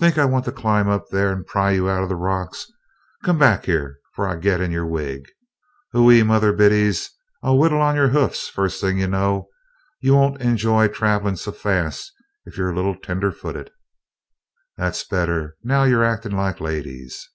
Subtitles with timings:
[0.00, 2.66] Think I want to climb up there and pry you out o' the rocks?
[3.22, 5.28] Come back here 'fore I git in your wig.
[5.94, 6.26] Ouhee!
[6.26, 7.08] Mother Biddies!
[7.40, 9.46] I'll whittle on your hoofs, first thing you know.
[10.00, 12.12] You won't enjoy traveling' so fast,
[12.44, 13.70] if you're a little tender footed.
[14.76, 17.28] "That's better now you're actin' like ladies!"